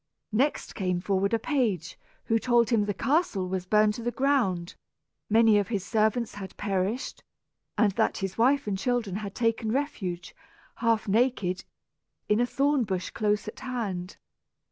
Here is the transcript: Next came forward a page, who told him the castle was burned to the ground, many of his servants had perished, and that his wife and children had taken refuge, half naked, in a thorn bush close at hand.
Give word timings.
Next 0.31 0.73
came 0.73 0.99
forward 0.99 1.31
a 1.31 1.37
page, 1.37 1.95
who 2.25 2.39
told 2.39 2.71
him 2.71 2.85
the 2.85 2.91
castle 2.95 3.47
was 3.47 3.67
burned 3.67 3.93
to 3.93 4.01
the 4.01 4.09
ground, 4.09 4.73
many 5.29 5.59
of 5.59 5.67
his 5.67 5.85
servants 5.85 6.33
had 6.33 6.57
perished, 6.57 7.21
and 7.77 7.91
that 7.91 8.17
his 8.17 8.35
wife 8.35 8.65
and 8.65 8.75
children 8.79 9.17
had 9.17 9.35
taken 9.35 9.71
refuge, 9.71 10.35
half 10.77 11.07
naked, 11.07 11.65
in 12.27 12.39
a 12.39 12.47
thorn 12.47 12.83
bush 12.83 13.11
close 13.11 13.47
at 13.47 13.59
hand. 13.59 14.17